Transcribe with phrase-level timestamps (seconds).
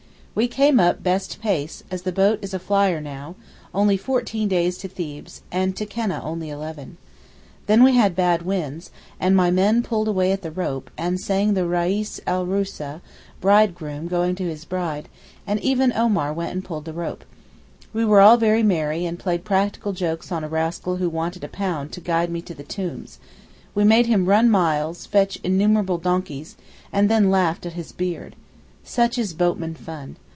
[0.33, 3.35] We came up best pace, as the boat is a flyer now,
[3.75, 6.95] only fourteen days to Thebes, and to Keneh only eleven.
[7.65, 11.49] Then we had bad winds, and my men pulled away at the rope, and sang
[11.49, 13.01] about the Reis el Arousa
[13.41, 15.09] (bridegroom) going to his bride,
[15.45, 17.25] and even Omar went and pulled the rope.
[17.91, 21.49] We were all very merry, and played practical jokes on a rascal who wanted a
[21.49, 23.19] pound to guide me to the tombs:
[23.75, 26.55] we made him run miles, fetch innumerable donkeys,
[26.93, 28.37] and then laughed at his beard.
[28.83, 30.15] Such is boatmen fun.